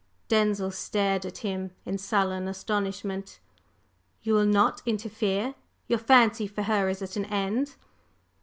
[0.29, 3.39] Denzil stared at him in sullen astonishment.
[4.23, 5.53] "You will not interfere?
[5.85, 7.75] Your fancy for her is at an end?"